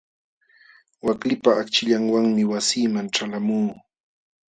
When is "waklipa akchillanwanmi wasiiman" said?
1.05-3.07